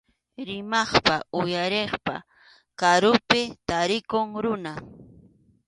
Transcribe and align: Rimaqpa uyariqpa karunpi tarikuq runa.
Rimaqpa 0.47 1.15
uyariqpa 1.39 2.15
karunpi 2.79 3.41
tarikuq 3.67 4.29
runa. 4.43 4.71